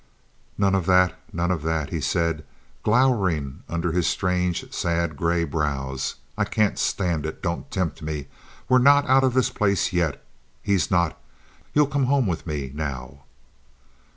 [0.57, 1.19] "None of that!
[1.31, 2.43] none of that!" he said,
[2.81, 6.15] glowering under his strange, sad, gray brows.
[6.35, 7.43] "I can't stand it!
[7.43, 8.25] Don't tempt me!
[8.67, 10.25] We're not out of this place yet.
[10.63, 11.21] He's not!
[11.75, 13.25] You'll come home with me now."